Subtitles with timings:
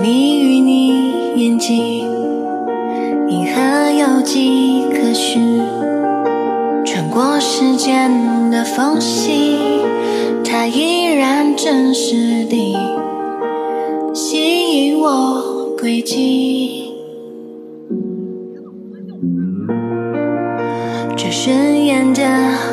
[0.00, 2.06] 着迷于你眼睛，
[3.28, 5.60] 银河有迹可循，
[6.86, 9.58] 穿过时间的缝隙，
[10.42, 12.78] 它依然真实地
[14.14, 16.94] 吸引我轨迹。
[21.14, 22.22] 这顺眼的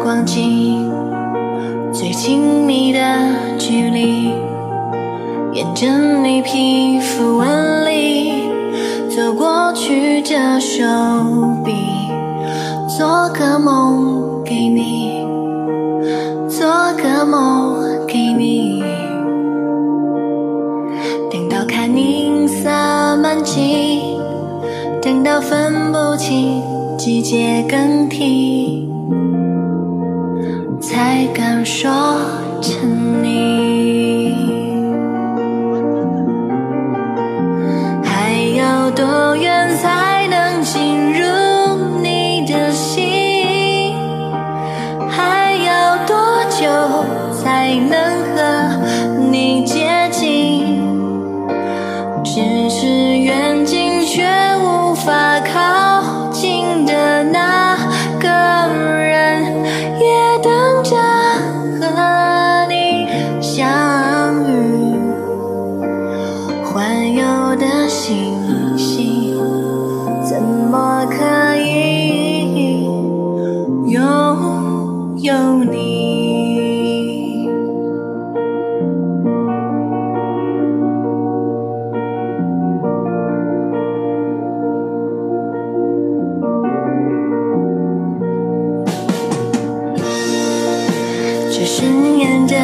[0.00, 0.88] 光景，
[1.92, 3.00] 最亲密的
[3.58, 4.28] 距离。
[5.52, 5.88] 沿着
[9.38, 10.84] 过去的手
[11.64, 11.72] 臂，
[12.88, 15.24] 做个梦给你，
[16.48, 16.66] 做
[17.00, 18.82] 个梦给你。
[21.30, 22.68] 等到看银色
[23.22, 24.18] 满际，
[25.00, 26.60] 等到分不清
[26.98, 28.57] 季节更替，
[38.98, 41.22] 多远才能进入
[42.02, 43.94] 你的心？
[45.08, 46.16] 还要多
[46.50, 46.66] 久
[47.32, 47.94] 才能
[48.34, 48.40] 和
[49.30, 50.82] 你接近？
[52.24, 57.76] 咫尺远近却无法靠近的那
[58.18, 59.62] 个人，
[60.00, 60.96] 也等着
[61.78, 63.06] 和你
[63.40, 64.98] 相遇。
[66.64, 68.47] 环游的心。
[91.58, 92.54] 这深眼的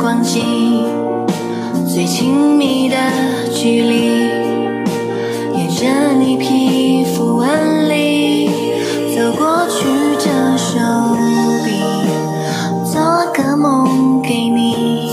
[0.00, 0.82] 光景，
[1.86, 2.96] 最亲密的
[3.52, 4.30] 距离，
[5.54, 8.48] 沿着你皮肤纹理
[9.14, 9.84] 走过去
[10.24, 10.78] 的手
[11.66, 11.82] 臂，
[12.90, 13.02] 做
[13.34, 15.10] 个梦给你，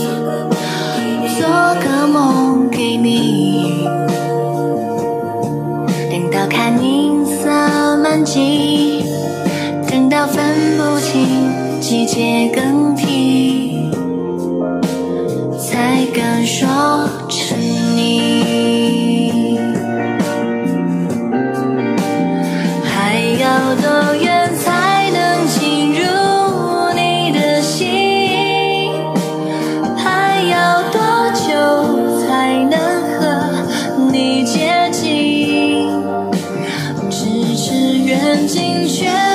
[1.38, 1.46] 做
[1.82, 3.84] 个梦给你，
[6.10, 7.50] 等到看银色
[8.02, 9.04] 满际，
[9.86, 10.42] 等到分
[10.78, 12.77] 不清季节更
[38.48, 39.27] 心却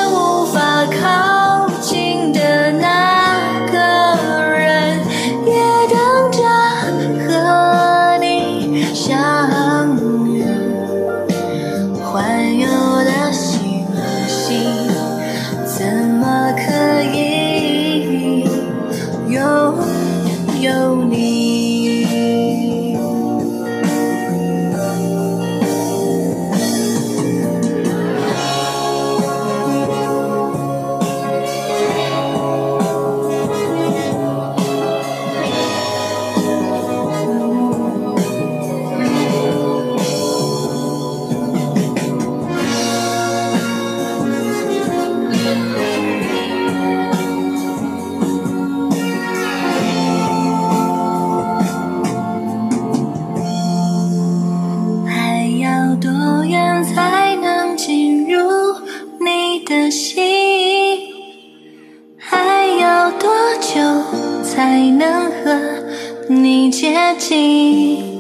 [67.17, 68.13] 近？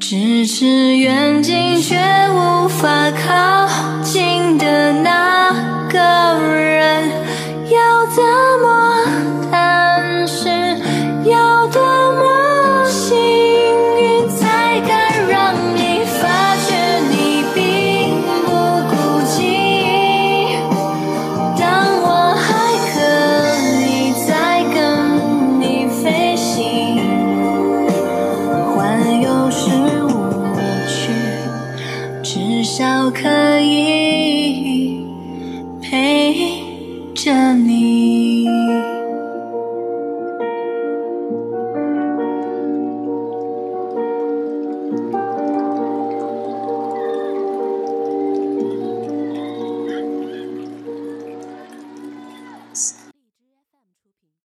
[0.00, 1.96] 咫尺远近却
[2.30, 3.66] 无法靠
[4.02, 5.50] 近的那
[5.88, 6.38] 个，
[35.94, 36.34] 陪
[37.14, 37.93] 着你。